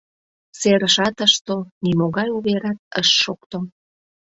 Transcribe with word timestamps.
Серышат 0.59 1.17
ыш 1.25 1.33
тол, 1.45 1.61
нимогай 1.83 2.29
уверат 2.37 2.79
ыш 3.01 3.09
шокто. 3.21 3.57